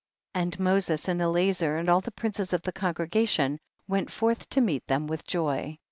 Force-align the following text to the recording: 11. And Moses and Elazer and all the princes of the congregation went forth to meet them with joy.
11. 0.33 0.47
And 0.47 0.59
Moses 0.59 1.07
and 1.07 1.21
Elazer 1.21 1.77
and 1.79 1.87
all 1.87 2.01
the 2.01 2.09
princes 2.09 2.53
of 2.53 2.63
the 2.63 2.71
congregation 2.71 3.59
went 3.87 4.09
forth 4.09 4.49
to 4.49 4.59
meet 4.59 4.87
them 4.87 5.05
with 5.05 5.27
joy. 5.27 5.77